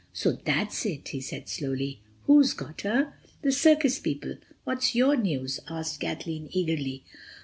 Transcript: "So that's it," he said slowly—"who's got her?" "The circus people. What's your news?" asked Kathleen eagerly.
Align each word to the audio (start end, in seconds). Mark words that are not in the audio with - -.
"So 0.13 0.31
that's 0.31 0.83
it," 0.87 1.09
he 1.09 1.21
said 1.21 1.47
slowly—"who's 1.47 2.53
got 2.53 2.81
her?" 2.81 3.13
"The 3.43 3.51
circus 3.51 3.99
people. 3.99 4.37
What's 4.63 4.95
your 4.95 5.15
news?" 5.15 5.59
asked 5.69 5.99
Kathleen 5.99 6.49
eagerly. 6.51 7.03